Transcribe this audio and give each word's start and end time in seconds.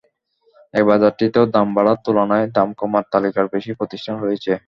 এ 0.73 0.81
বাজারটিতেও 0.87 1.45
দাম 1.55 1.67
বাড়ার 1.75 1.97
তুলনায় 2.05 2.47
দাম 2.55 2.69
কমার 2.79 3.03
তালিকায় 3.13 3.49
বেশি 3.53 3.71
প্রতিষ্ঠান 3.79 4.15
রয়েছে। 4.19 4.51